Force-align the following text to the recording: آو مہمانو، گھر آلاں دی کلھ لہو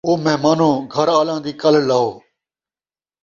آو 0.07 0.13
مہمانو، 0.23 0.71
گھر 0.93 1.07
آلاں 1.19 1.39
دی 1.45 1.51
کلھ 1.61 1.81
لہو 1.87 2.07